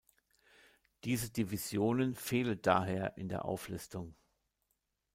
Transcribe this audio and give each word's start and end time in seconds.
Diese 1.03 1.29
Divisionen 1.29 2.15
fehlen 2.15 2.59
daher 2.63 3.15
in 3.19 3.29
der 3.29 3.45
Auflistung. 3.45 4.15